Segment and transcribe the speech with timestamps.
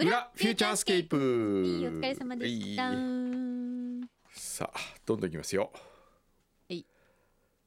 [0.00, 1.16] 裏フューチャースケープ。
[1.62, 2.88] いいお疲れ様でした。
[2.88, 2.96] はい
[4.32, 5.70] さあどんどんいきますよ。
[6.70, 6.82] い。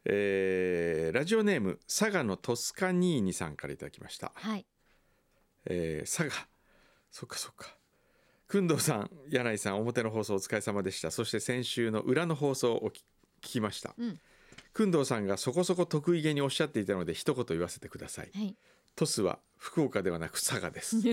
[0.06, 4.66] えーラジオネーム佐賀のトスカニーニさんからいただきました、はい。
[5.68, 6.48] えー佐賀。
[7.12, 7.78] そっかそっか。
[8.52, 11.12] 工藤さん柳井さん表の放送お疲れ様でした。
[11.12, 13.02] そして先週の裏の放送を聞
[13.44, 14.20] 聞きました、うん。
[14.76, 18.32] 工藤さんがそこそこ得意げにおっしゃっていたので一言言わせてください。
[18.34, 18.56] はい。
[18.96, 20.98] トスは福岡ではなく佐賀です。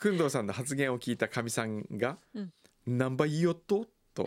[0.00, 2.52] 工藤さんの発言を聞いたかみさんがうん
[2.86, 4.26] 「何倍よっと?」と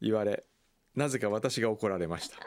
[0.00, 0.44] 言われ
[0.96, 2.38] なぜか私が怒られました。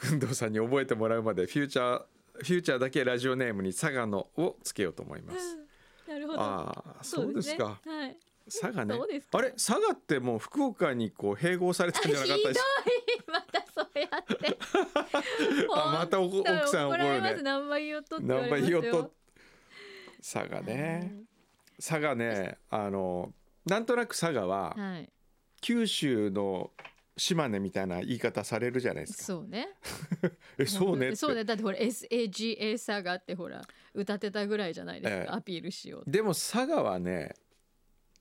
[0.00, 2.04] 工藤さんに覚えてもらうまでフューチャー
[2.34, 5.58] フューチャーだけラジオネームに佐賀のをつけようと思います。
[6.08, 6.40] なるほど。
[6.40, 7.80] ああそうですか。
[7.86, 8.18] ねはい。
[8.46, 9.06] 佐賀ねあ
[9.42, 9.50] れ？
[9.52, 12.66] 佐賀ってもう福岡にこう併合されたんじゃなかったですか？
[14.00, 14.58] やって。
[15.74, 17.42] あまた奥さん怒るね。
[17.42, 18.48] 何倍よっと何。
[18.50, 19.14] 倍よと
[20.18, 21.14] 佐賀ね
[21.78, 23.32] 佐賀ねあの
[23.66, 25.10] なんとなく佐賀ははい。
[25.60, 26.70] 九州の
[27.16, 29.24] 島根みたいな言い方されるじゃないですか。
[29.24, 29.68] そうね。
[30.58, 31.44] えそうねそうね。
[31.44, 33.62] だってほら S A G A サがあってほら
[33.94, 35.22] 歌ってたぐらいじゃないですか。
[35.22, 36.10] ええアピールしよう。
[36.10, 37.34] でも佐賀はね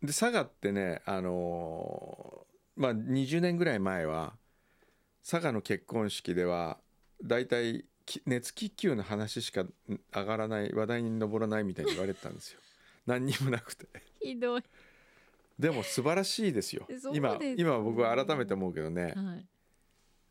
[0.02, 4.36] で佐賀ってねあのーまあ20年ぐらい前は
[5.24, 6.78] 佐賀の結婚式では
[7.24, 9.64] だいたいき熱気球の話しか
[10.14, 12.60] 上がらない話題に上らないみたいに言われてたんですよ。
[13.08, 13.88] 何にもなくて。
[14.22, 14.64] ひどい。
[15.58, 16.88] でも素晴らしいですよ。
[17.14, 19.48] 今今僕は改めて思うけどね、はい。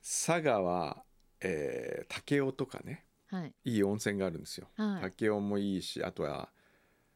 [0.02, 1.02] 佐賀は、
[1.40, 3.54] えー武雄とかねはい。
[3.64, 4.68] いい温泉があるんですよ。
[4.76, 6.50] はい武雄もいいしあとは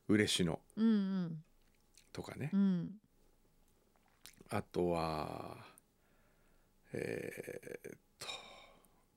[0.08, 0.58] 嬉野
[2.12, 3.00] とかね、うん。
[4.48, 5.58] あとは
[6.92, 8.28] えーっと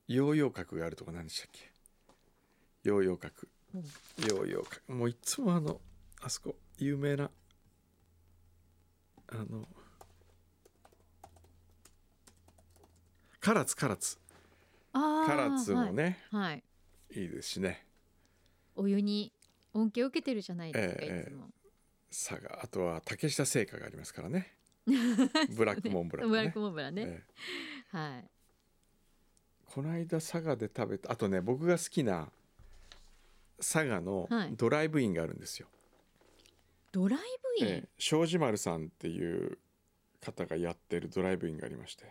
[0.08, 1.70] ヨーヨー閣があるとこ何でしたっけ？
[2.82, 3.48] ヨーヨー閣
[4.28, 5.80] ヨーヨー閣もういつもあの
[6.20, 7.30] あそこ有名な
[9.28, 9.68] あの
[13.40, 14.18] 唐津唐津。
[14.92, 16.42] 唐津もね、はい。
[16.50, 16.64] はい。
[17.12, 17.86] い、いですしね
[18.74, 19.32] お湯に
[19.72, 21.46] 恩恵を受けてるじゃないですか、ええいつも。
[22.10, 26.30] 佐賀あとは竹下製菓がありますからねブラックモンブラン、ね。
[26.30, 27.02] ブラックモンブランね。
[27.06, 27.24] え
[27.94, 27.96] え。
[27.96, 28.30] はい。
[29.66, 32.28] この間佐賀で食べたあとね僕が好きな
[33.58, 34.56] 佐賀のはい。
[34.56, 35.68] ドライブインがあるんですよ、
[36.90, 37.20] ドライ
[37.60, 37.72] ブイン？
[37.72, 37.88] ええ。
[37.98, 39.58] 庄司丸さんっていう
[40.20, 42.04] 方がやってるドライブインがありまして。
[42.04, 42.08] へ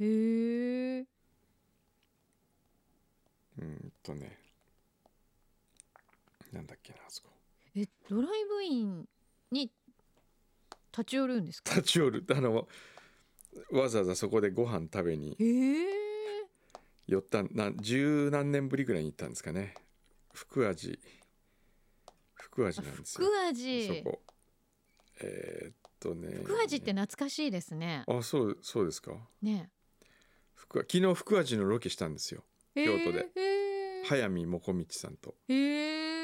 [1.00, 1.06] え。
[3.60, 4.38] うんとね。
[6.54, 7.30] なんだっけなあそこ。
[7.76, 9.08] え、ドライブイン
[9.52, 9.70] に
[10.92, 11.76] 立ち寄るんですか？
[11.76, 12.68] 立ち寄るあの
[13.72, 15.38] わざわざそこでご飯食べに。
[17.08, 19.74] 寄ったな十何年ぶりぐらいに行ったんですかね
[20.32, 21.00] 福味
[22.36, 23.88] 福味なんですよ福味。
[23.88, 24.22] そこ
[25.22, 28.04] えーっとね福味って懐かしいですね。
[28.08, 29.72] あそうそうですかね。
[30.54, 32.44] 福昨日福味のロケしたんですよ
[32.76, 33.26] 京都で。
[34.06, 36.19] 早見もこみちさんとへえ。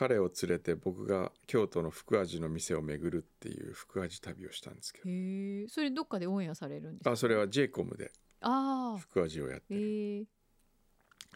[0.00, 5.68] 彼を連れて僕が京都の福味の店を巡るっていう福味旅をしたんですけどへえ。
[5.68, 7.10] それどっかでオンエアされるんですか？
[7.10, 8.98] あそれは j イコムでああ。
[8.98, 10.26] 福味をやってる。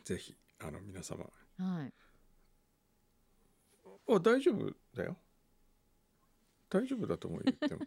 [0.03, 1.27] ぜひあの皆様
[1.59, 1.93] はい。
[4.09, 5.19] あ大丈夫だよ
[6.71, 7.83] 大丈夫だと思う言っても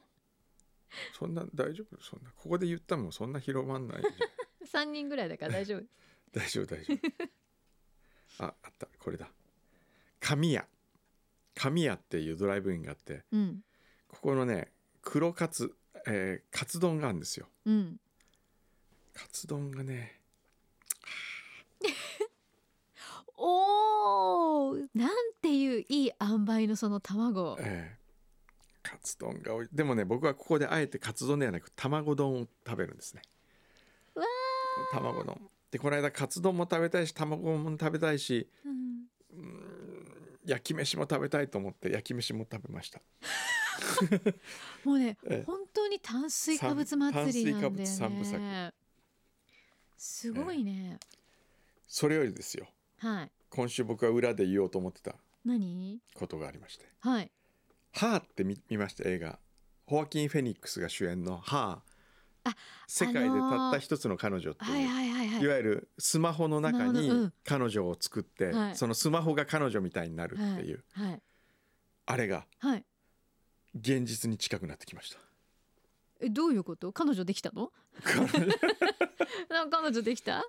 [1.18, 2.00] そんな大丈夫？
[2.04, 4.12] そんなここで言ったもんそんな広まんないじゃ
[4.64, 5.84] ん三人ぐらいだから大丈夫。
[6.32, 9.32] 大丈夫大丈夫ああったこれだ
[10.19, 10.66] 神谷
[11.55, 13.64] 神谷っていうドライブインがあってうん。
[14.08, 14.72] ここのね
[15.02, 15.73] 黒カツ、
[16.08, 17.99] えーカツ丼があるんですようん。
[19.14, 20.22] カツ丼がね
[23.37, 24.75] おお。
[24.93, 27.58] なんていういい塩梅のその卵。
[27.59, 27.97] えー
[28.90, 33.22] カツ丼がおいでもね僕はここであえてカツ丼ではなく卵丼を食べるんですね
[34.16, 34.23] わ
[34.93, 35.41] 卵丼
[35.72, 39.08] でこの間カツ丼も食べたいし卵も食べたいしうん。
[40.47, 43.02] 焼き飯も食べたいと思って焼き飯も食べました。
[44.84, 45.44] もうね、 ええ。
[45.46, 48.73] 本当に炭水化物祭りなんだよ炭水化物三部ね。
[49.97, 50.99] すごいね。
[51.88, 52.67] それよりですよ。
[52.97, 53.32] はい。
[53.49, 55.16] 今週僕は裏で言おうと思ってた
[55.46, 56.02] 何？
[56.14, 56.85] ことがありまして。
[56.99, 57.32] はい
[57.94, 59.08] 「ハーって見見ました？
[59.09, 59.40] 映画。
[59.85, 61.72] ホアキン・フェニックスが主演の「ハー。
[61.72, 61.84] あ
[62.88, 65.41] 世界でたった一つの彼女っていう、はいはいはいはい。
[65.44, 67.34] いわゆるスマホの中にん。
[67.44, 68.76] 彼女を作って、はい。
[68.76, 71.22] そのスマホが彼女みたいになるっていう、はい。
[72.05, 72.85] あれがはい。
[73.76, 75.20] 現実に近くなってきました。
[76.20, 76.91] えどういうこと？
[76.94, 77.72] 彼女できたの？
[79.49, 80.44] な 彼女できた？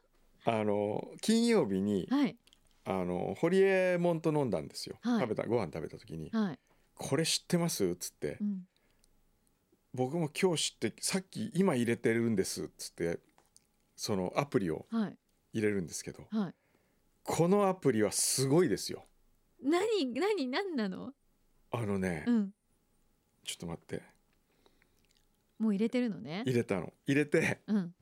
[0.45, 2.37] あの金曜日にはい。
[2.85, 5.21] あのホリエモンと飲んだんですよ、はい。
[5.21, 6.59] 食べたご飯食べた時にはい
[6.97, 8.67] 「これ知ってます?」っつってうん
[9.99, 13.19] 「僕も今日知ってさっき今入れてるんです」っつって
[13.97, 15.19] そのアプリをはい。
[15.55, 16.55] 入れるんですけどはい。
[17.25, 19.07] このアプリはすごいですよ。
[19.61, 21.13] 何何何なの？
[21.73, 22.55] あのね、うん。
[23.45, 24.03] ちょっと待って。
[25.59, 26.45] もう入れてるのね？
[26.47, 26.93] 入れたの。
[27.07, 27.95] 入れてうん。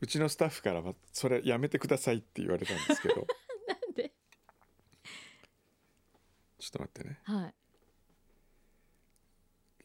[0.00, 3.26] うちのスタッフからは「それやめてください」って言われたんですけど。
[3.68, 4.12] なんで？
[6.58, 7.20] ちょっと待ってね。
[7.22, 7.54] はい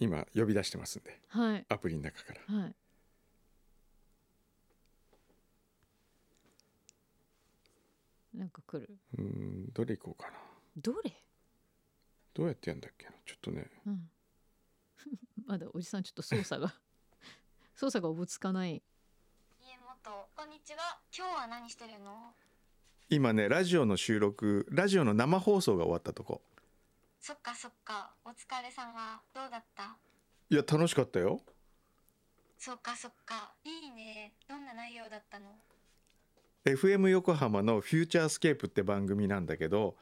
[0.01, 1.65] 今呼び出してますんではい。
[1.69, 2.55] アプリの中から。
[2.55, 2.75] はい。
[8.35, 8.97] なんか来る？
[9.19, 10.37] うーんどれ行こうかな。
[10.77, 11.13] どれ？
[12.33, 13.11] どうやってやんだっけな？
[13.27, 13.67] ちょっとね。
[13.85, 14.09] うん。
[15.45, 16.73] まだおじさんちょっと操作が
[17.75, 18.81] 操作がおぼつかない。
[19.61, 20.99] 家元こんにちは。
[21.15, 22.33] 今日は何してるの？
[23.09, 26.41] 今ねラジオの収録ラジオの生放送が終わったとこ
[27.21, 28.15] そっかそっか。
[28.25, 29.21] お疲れ様。
[29.33, 29.95] どうだった？
[30.49, 31.39] いや楽しかったよ。
[32.57, 33.53] そっかそっか。
[33.63, 34.33] いいね。
[34.47, 35.55] どんな内容だったの
[36.65, 39.95] ？FM 横浜の「フューチャースケープ」って番組なんだけど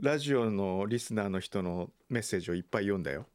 [0.00, 3.26] ラジオのリスナーの人のメッセージをいっぱい読んだよ。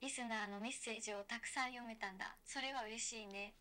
[0.00, 2.34] リスナーのメッセージをたくさん読めたんだ。
[2.44, 3.54] それは嬉しいね。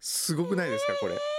[0.00, 1.12] すごくないですかこれ？
[1.12, 1.31] うん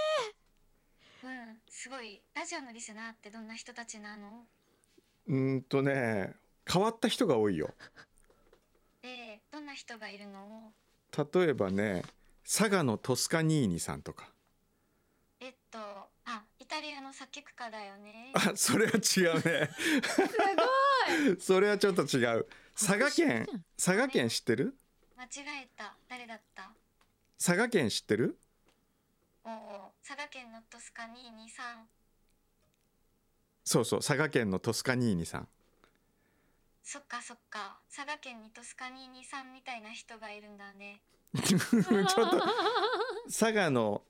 [1.84, 4.46] すごいラジオのリスナーってどんな人たちなの？
[5.28, 6.32] うーんとね
[6.66, 7.74] 変わった人が多いよ。
[9.02, 10.72] でどんな人がいるの？
[11.34, 12.02] 例えばね
[12.42, 14.30] 佐賀のトスカニーニさんとか。
[15.40, 15.78] えっと
[16.24, 18.32] あイタリアの作曲家だよね。
[18.32, 19.68] あそれは違うね。
[21.38, 22.46] それはちょっと違う。
[22.74, 23.46] 佐賀県
[23.76, 24.74] 佐賀県知ってる？
[25.18, 25.28] 間違
[25.62, 25.94] えた。
[26.08, 26.70] 誰だった？
[27.38, 28.38] 佐賀県知ってる？
[29.44, 31.88] 佐賀県のトスカニーニさん。
[33.62, 35.48] そうそう佐賀県のトスカニーニさん。
[36.82, 37.78] そっかそっか。
[37.94, 41.02] 佐賀県にトスカニーニさんみたいな人がいるんだね。
[41.44, 42.42] ちょっと
[43.26, 44.02] 佐賀の、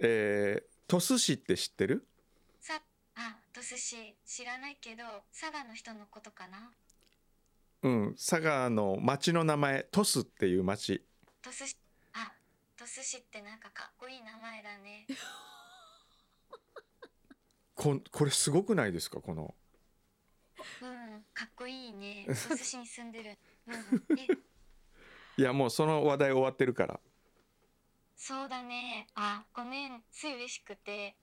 [0.00, 2.08] えー、鳥栖市って知ってる？
[2.60, 2.80] さ
[3.14, 4.16] あトス市。
[4.24, 6.72] 知らないけど佐賀の人のことかな。
[7.82, 11.06] うん佐賀の町の名前鳥栖っていう町。
[11.40, 11.76] トス市。
[11.76, 11.85] あ
[12.86, 15.08] トス市ってなんかかっこいい名前だね。
[17.74, 19.20] こんこれすごくないですか？
[19.20, 19.56] この。
[20.82, 22.26] うんかっこいいね。
[22.28, 23.36] トス市に住んでる。
[23.66, 24.06] うん。
[24.20, 24.28] え。
[25.36, 27.00] いやもうその話題終わってるから。
[28.14, 29.08] そうだね。
[29.16, 30.04] あごめん。
[30.12, 31.16] つい嬉しくて。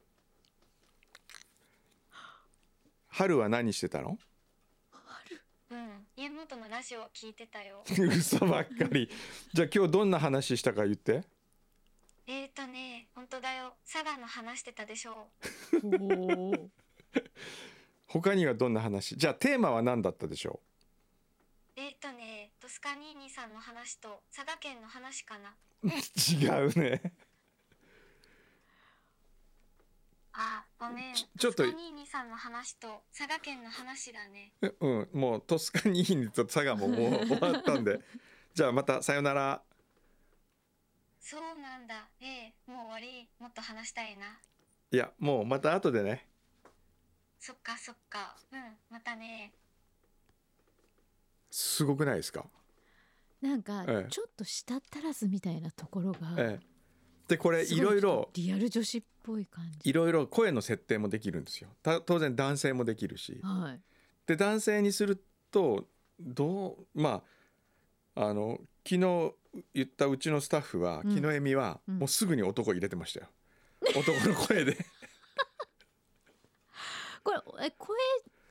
[3.07, 4.19] 春は何してたの？
[5.69, 6.07] うん。
[6.17, 7.85] 家元のラジオ聞いてたよ。
[7.89, 9.09] 嘘ばっかり。
[9.53, 11.23] じゃあ今日どんな話したか言って
[12.25, 13.75] えーとね本当だよ。
[13.91, 15.29] 佐賀の話してたでしょ。
[15.83, 15.87] お
[16.53, 16.69] お
[18.07, 19.17] 他にはどんな話？
[19.17, 20.61] じゃあテーマは何だったでしょ
[21.75, 25.55] えーとねトスカニーニさんの話と佐賀県の話かな。
[25.81, 27.01] う 違うね。
[30.31, 31.13] あごめん。
[31.13, 34.53] ちちょっとトスカニーニさんの話と佐賀県の話だね。
[34.61, 35.09] うん。
[35.13, 37.99] もうトスカニーニと佐賀ももう終わったんで。
[38.53, 39.63] じゃあまたさよなら
[41.25, 42.09] そうなんだ。
[42.19, 43.29] ええもう終わり？
[43.39, 44.25] もっと話したいな。
[44.91, 46.27] いやもうまた後でね。
[47.39, 48.35] そっかそっか。
[48.51, 49.53] うんまたね。
[51.49, 52.45] すごくないですか？
[53.41, 54.09] なんかええ。
[54.09, 56.65] ちょっと舌足らずみたいなところがええ。
[57.29, 59.89] でこれいろいろリアル女子っぽい感じ。
[59.89, 61.69] いろいろ声の設定もできるんですよ。
[61.81, 63.39] た当然男性もできるし。
[63.41, 63.79] はい。
[64.27, 65.87] で男性にすると
[66.19, 67.23] どうま
[68.15, 69.33] ああの昨日
[69.73, 71.15] 言ったうちのスタッフは、うん。
[71.15, 71.99] 木の恵美はうん。
[71.99, 73.27] もうすぐに男入れてましたよ、
[73.95, 74.77] 男の声で。
[77.23, 77.97] これえ声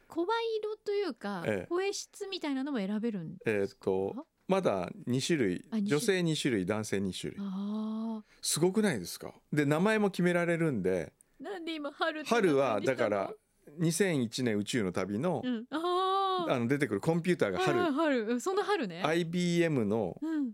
[0.09, 0.27] 声
[0.59, 1.67] 色というか、ええ。
[1.69, 5.89] 声質みたいなのも選べるんえーっとまだ2種類あ二種類。
[5.89, 7.41] 女性2種類男性2種類。
[7.41, 9.33] あすごくないですか？
[9.53, 13.33] で名前も決められるんでーなんで今春春はだから
[13.81, 15.67] 2001年宇宙の旅の,、うん。
[15.71, 19.03] あの出てくるコンピューターが春、はいはい春うんそんな春ね。
[19.03, 20.53] IBM のうん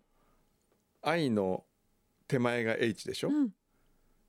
[1.09, 1.65] I の
[2.27, 3.51] 手前が H でしょ、うん。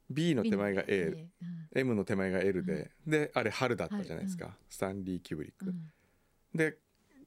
[0.09, 1.29] B の手前が A、うん
[1.75, 5.91] M の手前が L で、であれ春だったじゃないですか、スタンリー・キューブリック、うん。
[6.55, 6.77] で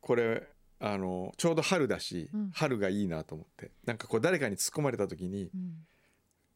[0.00, 0.48] これ
[0.80, 2.50] あのちょうど春だし、うん。
[2.50, 3.70] 春がいいなと思って。
[3.84, 5.86] なんかこう誰かに突っ込まれた時に、うん。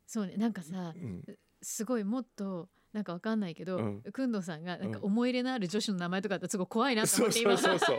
[0.04, 0.36] そうね。
[0.36, 1.22] なんかさうん、
[1.62, 4.02] すごいもっとなんかわかんないけど、うん。
[4.02, 5.04] くんどうさんがなんかうん。
[5.04, 7.56] 思い入れのある女子の名前とかだったらすごい怖いなとそう思って今。
[7.56, 7.98] そうそうそう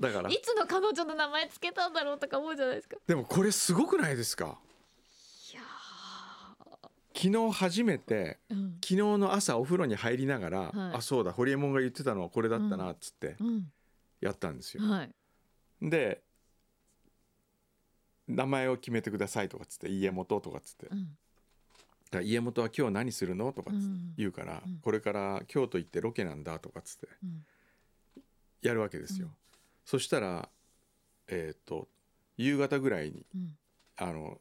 [0.00, 0.30] だから。
[0.30, 2.96] いつの彼女の名前つけたんだろうとか思うじゃないですか。
[3.06, 4.58] でもこれすごくないですか？
[5.52, 5.62] いや
[7.14, 8.72] 昨日初めてーうん。
[8.74, 10.72] 昨日の朝お風呂に入りながら、はい。
[10.96, 13.72] あそうだホリエモンが言ってたのはこれだったなっつってうん。
[14.20, 15.10] やったんですよ、はい。
[15.82, 16.22] で
[18.28, 20.88] 名前を決めてくださいとかっつって家元とかっつって。
[22.10, 24.14] だ家元は今日何するのとかっつってうん。
[24.16, 24.78] 言うから、うん。
[24.78, 27.44] これから京都行ってロケなんだとかっつってうん。
[28.62, 29.32] やるわけですよ、うん
[29.88, 30.50] そしたら
[31.28, 31.88] えっ、と
[32.36, 33.56] 夕方ぐらいにうん。
[33.96, 34.38] あの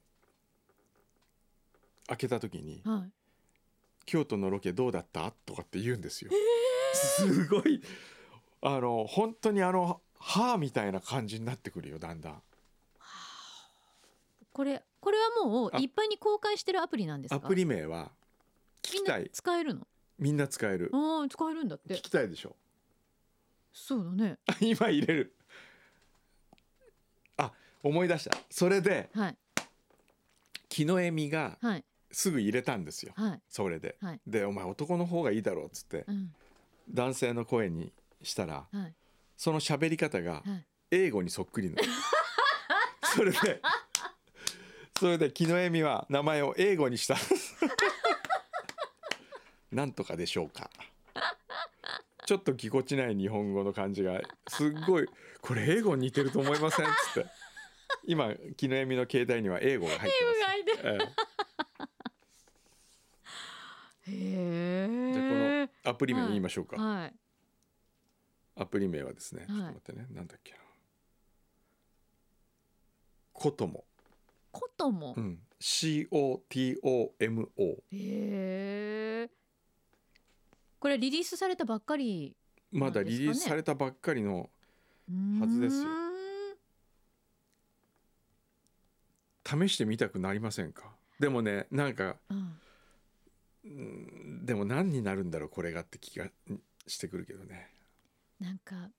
[2.08, 3.12] 開けた時にはい
[4.06, 6.32] 「京都のロケどうだった?」とかって言うんですよ、
[6.94, 7.82] すごい。
[8.62, 12.44] あの本当にあの歯みたいな感じになってくるよだんだん。
[14.52, 15.78] これこれはもうあ。
[15.80, 17.36] 一般に公開してるアプリなんですか？
[17.38, 18.12] アプリ名は
[18.82, 19.30] 聞きたい。
[19.32, 19.88] 使えるの？
[20.20, 20.90] みんな使える。
[20.94, 21.94] ああ使えるんだって。
[21.96, 22.54] 聞きたいでしょ。
[23.72, 24.40] そうだね。
[24.60, 25.34] 今入れる。
[25.37, 25.37] あ
[27.84, 28.38] 思い出した。
[28.50, 29.38] それではい。
[30.70, 31.84] 木の恵美がはい。
[32.12, 33.14] すぐ入れたんですよ。
[33.16, 33.42] はい。
[33.50, 33.98] それで。
[34.02, 34.20] はい。
[34.28, 36.34] でお前男の方がいいだろうっつってうん。
[36.90, 37.92] 男性の声に
[38.24, 38.94] したらはい。
[39.36, 40.66] その喋り方がはい。
[40.92, 41.82] 英語にそっくりなの。
[43.14, 43.62] それで
[45.00, 47.16] それで木の恵美は名前を英語にした。
[49.72, 50.70] なんとかでしょうか。
[52.26, 54.20] ちょっとぎこちない日本語の感じが
[54.50, 55.08] すっごい
[55.42, 57.30] これ英語に似てると思いませんっつって
[58.08, 60.42] 今木の恵美の携帯には英語が入ってます。
[60.44, 60.98] 入ってえ
[64.10, 64.12] え。
[64.12, 64.16] へ
[65.10, 65.14] え。
[65.14, 65.36] じゃあこ
[65.86, 67.14] のアプリ名言いましょうか、はい。
[68.56, 69.48] アプリ名はですね、はい。
[69.48, 70.08] ちょっと待ってね。
[70.16, 70.60] なんだっけな。
[73.34, 73.84] コトモ、
[74.52, 76.40] こともう、ん、COTOMO
[77.92, 79.30] へえ。
[80.80, 82.36] これリリースされたばっかり
[82.72, 84.50] まだリリースされたばっかりの
[85.40, 86.08] はずですよう
[89.48, 90.94] 試してみたくなりませんか？
[91.20, 92.34] でもねなんかう
[93.70, 94.46] ん。
[94.46, 96.28] でも何になるんだろうこれがって気が
[96.86, 97.70] してくるけどね。
[98.40, 98.90] なんか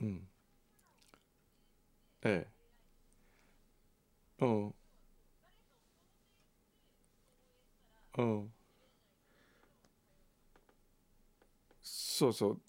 [0.00, 0.28] うん。
[2.24, 2.46] え
[4.40, 4.44] え。
[4.44, 4.74] うん。
[8.18, 8.52] うん。
[11.82, 12.60] そうそう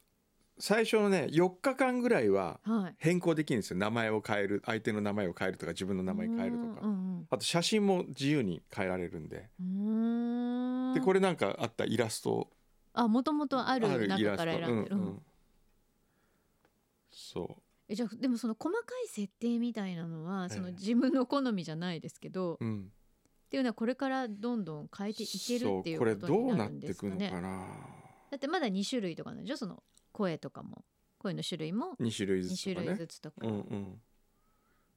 [0.66, 2.96] 最初のね4日間ぐらいははい。
[2.98, 3.78] 変更できるんですよ。
[3.78, 6.88] 名前を変える相手の名前を変えるとか自分の名前変えるとか。
[6.88, 9.50] うんあと写真も自由に変えられるんで。
[9.60, 10.94] うんうん。
[10.94, 12.50] でこれなんかあったイラスト。
[12.94, 15.08] あもともとある中から選んでる、うんうん。
[15.08, 15.22] うん。
[17.12, 17.58] そ
[17.90, 20.56] えじゃあでもその細かい設定みたいなのはええ。
[20.56, 22.90] その自分の好みじゃないですけど、ううん。
[23.48, 27.68] っていうのはこれからどんどん変えていけるっていうそうことこれどうなっになるんでてくのすかねかな。
[28.32, 29.58] だってまだ2種類とかなんでしょ？
[29.58, 30.86] その声とかも
[31.18, 32.96] 声の種類も2種類ず2種類つとかね。
[32.96, 34.02] ずつとか、うんうん。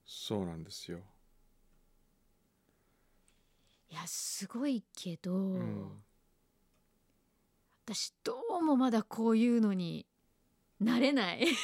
[0.04, 0.98] そうなんですよ、
[3.90, 6.02] いやすごいけど、うん、
[7.84, 10.06] 私どうもまだこういうのに
[10.78, 11.46] なれない。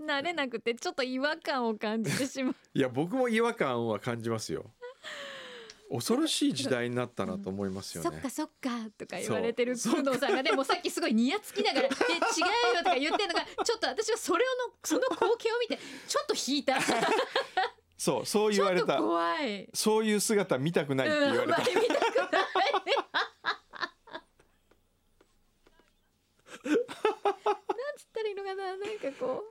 [0.00, 2.54] なれなくてちょっと違和感を感じてしまう。
[2.72, 4.72] いや僕も違和感は感じますよ
[5.90, 8.10] 恐ろしい時代になったなと思いますよね。
[8.10, 10.04] そっかそっかとか言われてるそう。
[10.04, 16.80] 工藤さんがでもさっきすごいニヤつきながら「え違うよ」とか言ってるのがちょっと私はそれのその光景を見てちょっと引いた。
[16.80, 16.84] ち
[17.98, 19.68] そうそう言ょっとわれた怖い。
[19.74, 21.44] そういう姿見たくないって言われた。
[21.44, 21.84] うんたくない。
[26.64, 26.76] なん
[27.96, 29.44] つったらいいのかななんかこ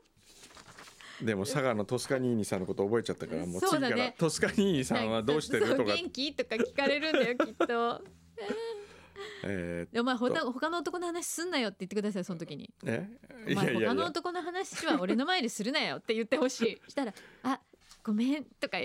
[1.21, 4.05] でも佐賀のトスカニーニさんのこと覚えちゃったからもう次かそうだね。
[4.07, 5.75] らトスカニーニうさんはどうしてる？
[5.75, 5.93] とか。
[5.93, 6.33] 元気？
[6.33, 8.01] とか聞かれるんだよきっと。
[9.43, 12.69] えでお前ほた他の男の話すんなよって言ってくださいその時に。
[12.83, 13.07] ー
[13.47, 13.53] え？
[13.53, 16.89] お前他の男の話は俺の前でするなよって言ってほしい。
[16.89, 17.59] したら「あ
[18.01, 18.77] ごめん」とか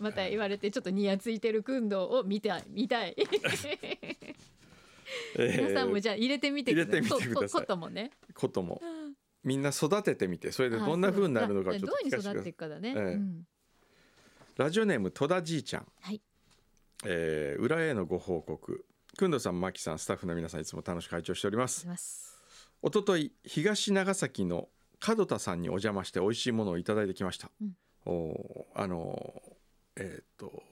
[0.00, 3.16] また言われてちょっとニヤついてる訓導を見たい見たい。
[5.36, 7.34] 皆さんもじゃあ入れてみてください。
[7.34, 8.12] ここともね。
[8.34, 8.80] ことも
[9.44, 12.92] みんな育ててみてそれでどんな風になるのかちょっと聞かせてください。
[14.56, 16.20] ラジオネーム戸田じいちゃん、はい。
[17.04, 18.84] えー裏へのご報告。
[19.16, 21.86] くんどさんまきさんスタッフの皆さんいつも楽しく会長しております。
[22.82, 24.68] おととい東長崎の
[25.06, 27.76] 門田さんにお邪魔して美味しいものをいただいてきました、うん。
[28.06, 30.62] おーあのーえーっと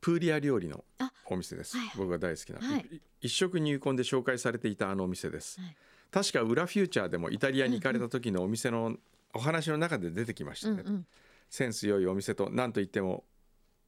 [0.00, 1.90] プーリア料理のあお店です、はい。
[1.96, 2.80] 僕が大好きな、はい。
[2.80, 5.76] い一食入魂で紹介されていたあのお店です、はい
[6.12, 8.96] 確か裏フューチャーでもイタリアに行かれた時のお店の
[9.34, 11.06] お話の中で出てきましたね、うんうん。
[11.48, 13.24] センス良いお店と何といっても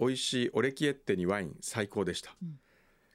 [0.00, 2.58] 美味しいオレキエッテにワイン最高でした、ん。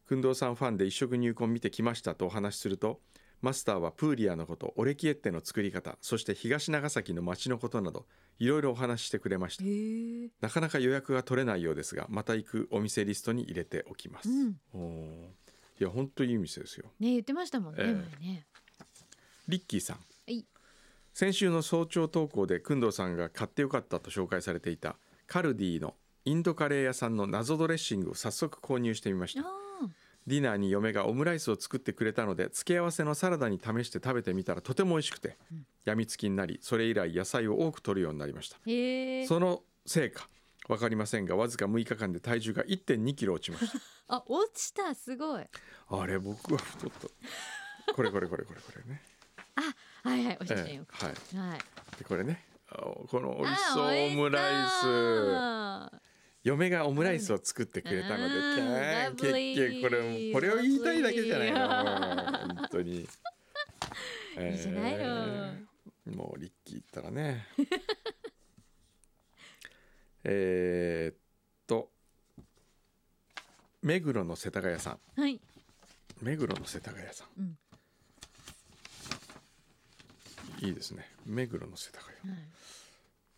[0.08, 3.02] 工藤さんファンで一食入魂見てきましたとお話しすると
[3.42, 8.06] マスターはプーリアのことオレキエッテの作り方そして東長崎の町のことなど
[8.38, 9.64] いろいろお話ししてくれました。
[10.46, 15.36] なかなか予約が取れないようですがまた行くお店リストに入れておきます、うん。
[15.80, 16.86] いや本当いい店ですよ。
[17.00, 17.94] ね言ってましたもんね、ええ。
[17.94, 18.46] 前ね
[19.50, 19.96] リッキーさん。
[19.96, 20.46] はい。
[21.12, 29.42] 先週の早朝投稿で工藤さんが買ってよかったと紹介されていたカルディのインドカレー屋さんの謎ドレッシングを早速購入してみました。
[29.42, 29.46] あ
[30.28, 35.38] ディナーに嫁がオムライスを作ってくれたので付け合わせのサラダに試して食べてみたらとても美味しくて、
[35.84, 38.58] やみつきになりそれ以来野菜を多く取るようになりました。
[39.28, 40.30] そのせいか？
[40.68, 43.72] 分かりませんがわずか6日間で体重が1 2キロ落ちまし
[44.08, 44.94] あ落ちた。
[44.94, 45.44] すごい。
[45.90, 47.94] たあれ僕は太った。
[47.94, 49.02] これこれこれこれこれね、
[50.04, 51.10] はいはいお写え真を、えは
[51.46, 51.50] い。
[51.50, 51.60] はい。
[51.98, 52.76] でこれねあ
[53.08, 54.68] この美味しあそうオムライ
[55.92, 56.00] ス
[56.44, 58.36] 嫁がオムライスを作ってくれたので、
[59.12, 61.68] 結局これこれを言いたいだけじゃないの
[62.56, 63.08] 本当に、 いい
[64.58, 65.54] じゃないの。
[66.16, 67.46] もうリッキーったらね。
[70.24, 71.18] えーっ
[71.68, 71.90] と
[73.82, 75.00] 目黒の世田谷さん。
[75.20, 75.40] はい。
[76.22, 77.58] 目黒の世田谷さん、うん
[80.62, 81.10] いいですね。
[81.26, 82.48] 目黒の世田谷はい。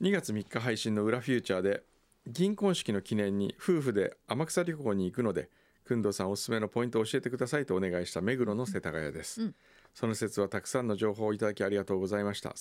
[0.02, 1.84] 2月3日配信の「裏フューチャー」で
[2.28, 5.50] 銀婚式の記念に夫婦で天草旅行に行くので
[5.88, 9.56] 工藤さんおすすめのポイントを教えてくださいとお願いした目黒の世田谷です、うん。
[9.94, 12.56] その説はたくさんの情報をいただきありがとうございました。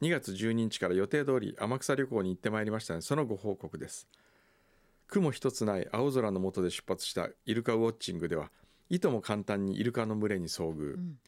[0.00, 4.08] 2月12日から予定通り天草旅行に行ってまいりましたのでそのご報告です。
[5.08, 8.50] 雲一つない青空の下で出発したイルカウォッチングでは
[8.90, 11.18] いとも簡単にイルカの群れに遭遇、ん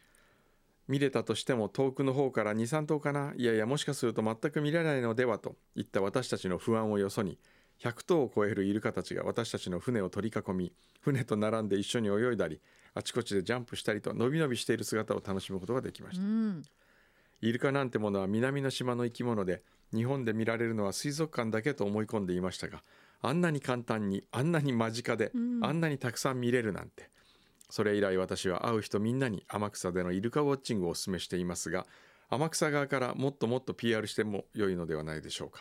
[0.88, 3.34] 見れたとしても遠くの方から23頭かな。
[3.36, 7.38] いやいやもしかすると全く見れないのではといった私たちの不安をよそに
[7.80, 12.60] 100頭を超えるイルカたちが私たちの船を取り囲み船と並んで一緒に泳いだり
[12.94, 16.24] あちこちでジャンプしたりとのびのびしている姿を楽しむことができました。
[16.24, 16.62] うん。
[17.42, 19.62] イルカなんてものは南の島の生き物で
[19.94, 22.82] 日本で見られるのは水族館だけと思い込んでいましたが
[23.20, 25.64] あんなに簡単にあんなに間近で、うん。
[25.64, 27.10] あんなにたくさん見れるなんて
[27.68, 31.86] それ以来私は会う人みんなに天草でのイルカウォッチングをお勧めしていますが
[32.28, 35.60] 天草側からもっともっと PR しても良いのではないでしょうか、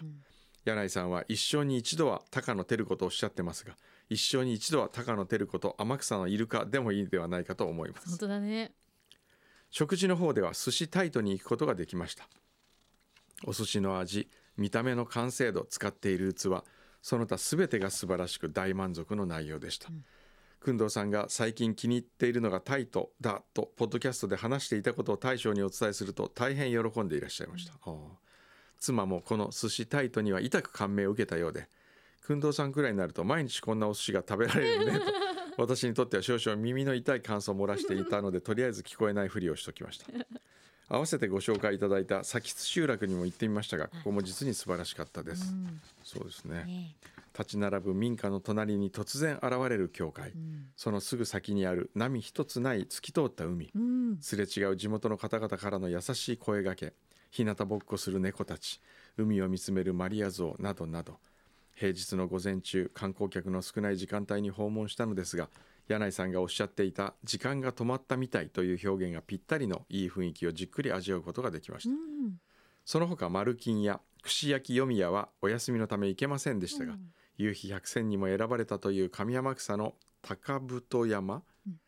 [0.66, 3.76] 柳井さんは一生に一度は高野照子とおっしゃってますが
[4.10, 8.10] 一生に一度は高野照子と天草のイルカでもいいではないかと思います。
[8.10, 8.72] 本当だね。
[9.72, 12.28] 食事の方では寿司タイトに行くことができました。
[13.46, 16.64] お寿司の味見た目の完成度使っている器
[17.02, 19.90] その他全てが素晴らしく大満足の内容でした、
[20.64, 27.94] 工藤さんが最近気に入っているのがタイトだとポッドキャストで話していたことを大将にお伝えすると大変喜んでいらっしゃいました、ああ。
[28.80, 31.68] 妻もこの寿司タイトには痛く感銘を受けたようで
[32.28, 35.06] 工藤さんくらいになると毎日こんなお寿司が食べられるねと
[35.62, 40.08] 私にとっては少々耳の痛い感想を漏らしていたのでとりあえず聞こえないふりをしときました
[40.88, 45.82] 合わせてご紹介いただいた佐吉集落にも行ってみましたがここも実に素晴らしかったです、うん。
[46.04, 46.64] そうですね。
[46.66, 46.96] ね
[47.38, 50.68] 立ち並ぶ民家の隣に突然現れる教会、うん。
[50.78, 53.72] そのすぐ先にある波一つない透き通った海。
[53.76, 54.18] うん。
[54.22, 56.94] すれ違う地元の方々からの優しい声がけ。
[57.32, 58.80] 日向ぼっこする猫たち。
[59.18, 61.20] 海を見つめるマリア像などなど。
[61.76, 65.50] 平日の午前中観光客の少ない時間帯に訪問したのですが
[65.88, 72.40] 柳井さんがおっしゃっていた時間が止まったみたいという表現がぴったりのいい雰囲気をじっくり味わうことができました、うん。
[72.84, 76.96] その他丸金や串焼き読み屋はお休みのため行けませんでしたが、
[77.38, 81.80] 夕日百選にも選ばれたという上天草の高太山、うん。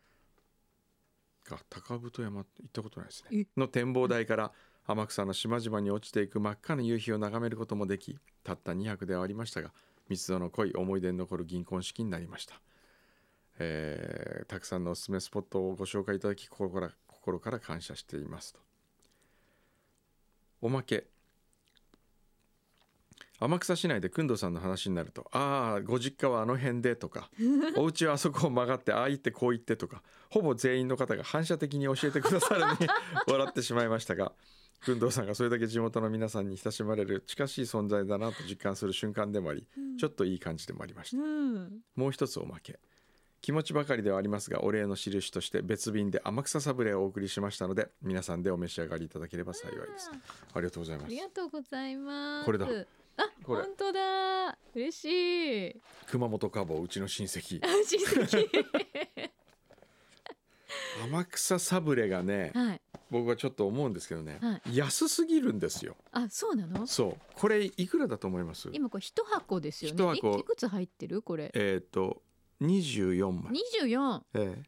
[1.44, 3.36] が高太山行ったことないですえ。
[3.36, 4.52] ねの展望台から
[4.86, 9.72] 天草の島々に落ちていく真っ赤な夕日を眺めることもできたった2泊ではありましたが
[10.08, 12.60] 密度の濃い思い出に残る銀婚式になりました、
[13.58, 18.60] えーたくさんのおすすめスポットをご紹介いただき心から心から感謝していますと。
[20.62, 21.06] おまけ。
[23.40, 27.30] 天草市内で工藤さんの話になると「ああご実家はあの辺で」とか
[27.76, 32.78] 「お家はあそこを曲がってああ言ってこう言って」とかほぼ全員の方が反射的に教えてくださるのに
[33.30, 34.32] 笑ってしまいましたが
[34.84, 39.68] 工藤さんがそれだけ地元の皆さんに親しまれる近しい存在だなと実感する瞬間でもあり
[40.00, 41.22] ちょっといい感じでもありました。
[41.22, 41.80] うん。
[41.94, 42.80] もう一つおまけ
[43.40, 50.10] 気持ちばかりではありますがお礼の印として別便で天草サブレをお送りしましたので皆さんでお召し上がりいただければ幸いです。
[50.54, 51.06] ありがとうございます。
[51.06, 52.46] ありがとうございます。
[52.46, 52.66] これだ。
[52.66, 52.70] あ
[53.44, 53.62] これ。
[53.62, 54.58] 本当だ。
[54.74, 55.80] 嬉しい。
[56.10, 57.60] 熊本カボうちの親戚。
[57.64, 58.48] あ親戚。
[61.04, 62.80] 天草サブレがねはい。
[63.10, 65.96] 僕はちょっと思うんですけどね、は安すぎるんですよ。
[66.12, 66.86] あそうなの？
[66.86, 67.16] そう。
[67.34, 68.68] これいくらだと思います？
[68.72, 69.96] 今これ一箱ですよね。
[69.96, 70.36] 一箱。
[70.36, 71.22] いいくつ入ってる？
[71.22, 71.50] これ。
[71.54, 72.20] えっ、と
[72.60, 74.62] 24枚24え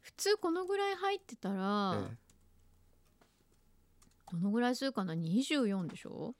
[0.00, 2.16] 普通このぐらい入ってたえら、え
[4.32, 6.34] どのぐらいするかな？24でしょ？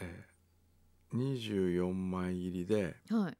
[0.00, 0.24] ええ。
[1.12, 3.38] え24枚入りではい。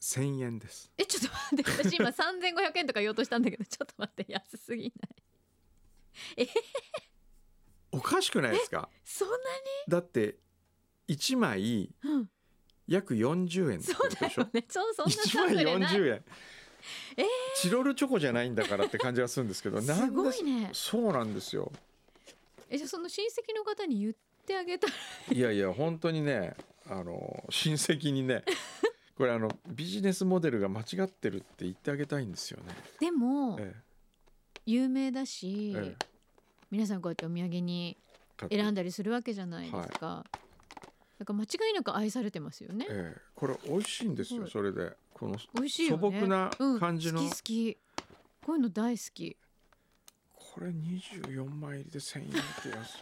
[0.00, 0.90] 1000円です。
[0.96, 1.88] えちょっと待って。
[1.90, 4.24] 私今3500円とか言おうとしたんだけどちょっと待って。
[4.32, 4.92] 安すぎ
[6.36, 6.48] ない。
[7.90, 8.88] おかしくないですか？
[9.04, 9.36] そんな
[9.88, 10.38] だって
[11.08, 12.30] 1枚に、うん、
[12.88, 14.42] 約40円そうだことでしょ？
[14.42, 14.64] よね。
[14.68, 15.94] そうそんな1サ枚ブレない。
[15.96, 16.22] 40円
[17.16, 17.24] え
[17.56, 20.70] チロルチョコじゃないんだからって感じがするんですけどすごでいね。
[20.72, 21.70] そうなんですよ。
[22.70, 24.14] えじゃあその親戚の方に言っ
[24.46, 24.92] てあげたら？
[25.36, 26.54] いやいや本当にね
[26.88, 28.44] あの親戚にね
[29.16, 32.74] これあのビジネスモデルが間違ってるって言ってあげたいんですよね。
[33.00, 33.74] でもえ
[34.66, 36.06] 有名だし、ええ。
[36.70, 37.96] 皆さんこうやってお土産に
[38.50, 40.24] 選んだりするわけじゃないですか、
[41.18, 42.86] だから間違いなく愛されてますよね。
[42.88, 44.50] ええこれ美味しいんですよ、はい。
[44.50, 44.96] それで。
[45.12, 47.20] この美味しい素朴なうん感じの。
[47.20, 47.78] 好き好き。
[48.46, 49.36] こういうの大好き。
[50.34, 53.00] これ24枚入りで1000円って安い。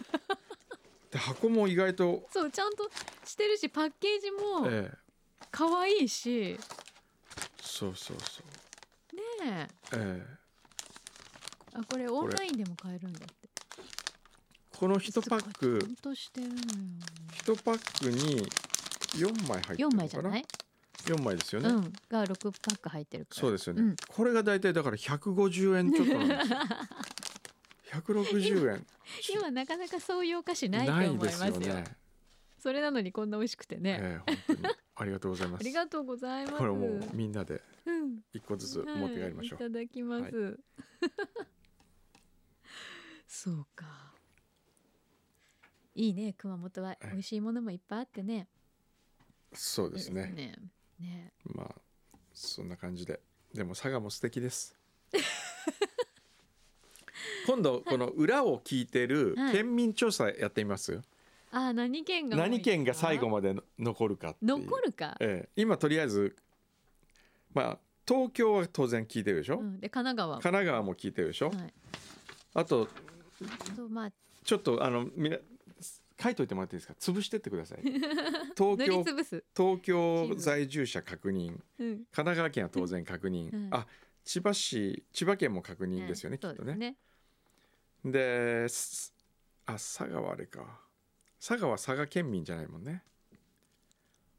[1.11, 2.90] で箱も意外と、そうちゃんと
[3.24, 4.98] してるしパッケージもええ。
[5.50, 6.59] 可愛いし、
[7.61, 8.42] そうそうそ
[9.12, 9.16] う。
[9.16, 9.68] ねえ。
[9.94, 10.37] ええ。
[11.74, 12.09] あこれ。
[12.09, 13.20] オンラインでも買えるんだ
[14.79, 16.61] この1パックちゃんとしてるのよ
[17.45, 18.47] 1パックに
[19.15, 19.97] 4枚入ってる4のかな？
[19.97, 20.45] 枚じゃない、
[21.07, 23.41] 4枚ですよね、うんが6パック入ってるから。
[23.41, 23.97] そうですよね、うん。
[24.09, 26.59] これが大体だから150円ちょっとなんですよ
[27.93, 28.87] 160円。
[29.33, 31.53] 今なかなかそういうお菓子ないと思いますよ。
[31.59, 31.85] ですよね。
[32.59, 35.61] それなのにこんな美味しくてね、ええ本当にありがとうございます。
[35.61, 36.59] ありがとうございます。
[36.59, 38.19] これもうみんなでうん。
[38.35, 40.59] 一個ずつ持って帰りましょう、はい、いただきます、
[43.27, 44.06] そうか
[45.97, 46.97] いいね熊本は。
[47.03, 48.47] 美味しいものもいっぱいあってね。
[49.55, 50.27] そうですね。
[50.29, 50.55] いいね。
[51.01, 51.33] ね。
[51.55, 51.75] まあ
[52.35, 53.19] そんな感じで。
[53.55, 54.77] でも佐賀も素敵です。
[57.47, 59.53] 今度この裏を聞いてるはい。
[59.53, 61.01] 県民調査やってみます、
[61.51, 64.59] あ何県が何県が最後ままでの残るかっていう。
[64.59, 66.37] 残るか、ええ、今とりあえず
[67.55, 71.75] まあ東京は当然聞いてるでしょ、うん、で神奈川神奈川も聞いてるでしょ、はい。
[72.55, 72.89] あと
[73.89, 74.13] まあ
[74.45, 75.39] ちょっとあのみな
[76.20, 76.94] 書いといてもらっていいですか？
[76.98, 77.83] 潰してってください。
[78.57, 79.05] 東京
[79.55, 81.61] 東京在住者確認。
[81.79, 83.68] うん、神奈川県は当然確認、うん。
[83.72, 83.87] あ
[84.24, 86.96] 千葉市千葉県も確認ですよね、はいきっとね。
[88.05, 88.66] で
[89.66, 90.81] あ佐賀はあれか。
[91.38, 93.05] 佐賀は佐賀県民じゃないもんね。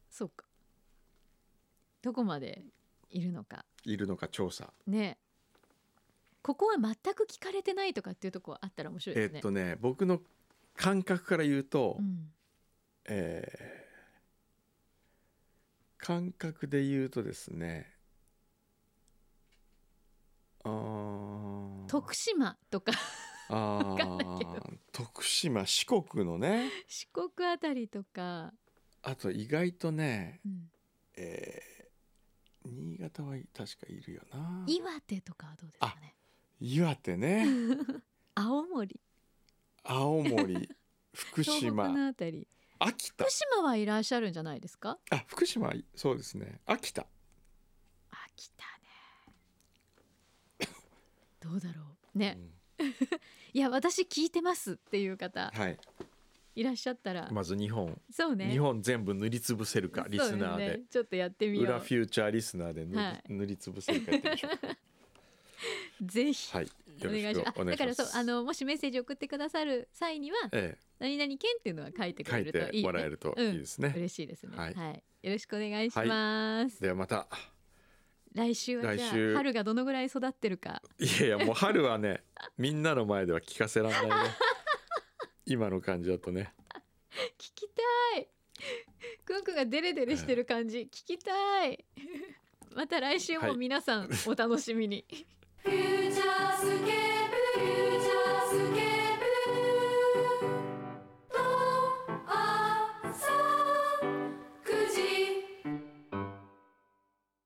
[0.09, 0.45] そうか。
[2.01, 2.65] どこまで
[3.09, 3.65] いるのか。
[3.83, 5.17] いるのか調査、ね。
[6.41, 10.21] ここは全く聞かれてないとかっていうとこあったら面白いですね、えっとね僕の
[10.77, 12.31] 感覚から言うと、うん、
[13.09, 13.77] えー
[15.99, 17.91] 感覚で言うとですね
[20.63, 21.85] あー。
[21.87, 22.93] 徳島とか。
[23.49, 23.97] あ
[24.91, 26.69] 徳島四国のね。
[26.87, 28.53] 四国あたりとか、
[29.01, 30.69] あと意外とね、うん、
[31.17, 31.77] えー
[32.69, 34.63] 新潟は確かいるよな。
[34.67, 36.15] 岩手とかはどうですかね。
[36.59, 37.45] 岩手ね。
[38.35, 38.99] 青森
[39.87, 40.69] 青森
[41.13, 41.87] 福島。
[41.89, 42.47] のあたり。
[42.79, 43.23] 秋田。
[43.23, 44.99] 福島はいらっしゃるんじゃないですか？
[45.09, 46.59] あ福島そうですね。
[46.65, 47.07] 秋田。
[48.35, 48.65] 秋田
[50.59, 50.69] ね。
[51.39, 51.81] どうだろ
[52.15, 52.17] う。
[52.17, 52.37] ね、
[53.53, 55.51] いや私聞いてますっていう方。
[55.53, 55.77] はい。
[56.55, 58.49] いらっしゃったら、まず日本、そうね。
[58.49, 60.77] 日本全部塗りつぶせるかリスナーで。
[60.79, 63.23] ねちょっとやってみよ裏うフューチャーリスナーで塗り,、はい。
[63.29, 66.05] 塗りつぶせるかやってみましょう。
[66.05, 66.65] ぜひ、はい。
[66.65, 66.71] よ
[67.05, 67.61] お願いろします。
[67.61, 70.77] あだからそうあのもしメッセージ送ってくださる際にはえ。
[70.99, 75.03] 何々県っていうのは書いてくれるといい、ね、てもらえるといいですね、嬉しいですね、ははい。
[75.23, 77.27] いよろしくお願いします、ではまた
[78.33, 80.81] 来週はじゃあ春がどのぐらい育ってるか。
[80.99, 82.23] いやいやもう春はね
[82.57, 84.15] みんなの前では聞かせらんないね。
[85.45, 86.53] 今の感じだとね。
[87.37, 88.27] 聞きたい。
[89.25, 90.81] くんくんがデレデレしてる感じ。
[90.81, 91.83] 聞きたい。
[92.75, 95.05] また来週も皆さんお楽しみに、
[95.63, 97.06] フューチャースケープ